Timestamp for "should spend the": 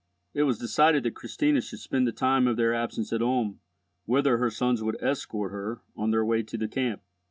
1.61-2.11